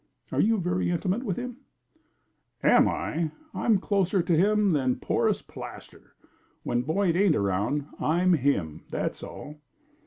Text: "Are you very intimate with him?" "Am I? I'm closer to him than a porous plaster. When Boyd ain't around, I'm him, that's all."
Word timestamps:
"Are 0.31 0.41
you 0.41 0.57
very 0.57 0.89
intimate 0.89 1.21
with 1.23 1.37
him?" 1.37 1.57
"Am 2.63 2.87
I? 2.87 3.29
I'm 3.53 3.77
closer 3.77 4.23
to 4.23 4.35
him 4.35 4.71
than 4.71 4.93
a 4.93 4.95
porous 4.95 5.43
plaster. 5.43 6.15
When 6.63 6.81
Boyd 6.81 7.15
ain't 7.15 7.35
around, 7.35 7.85
I'm 7.99 8.33
him, 8.33 8.81
that's 8.89 9.21
all." 9.21 9.59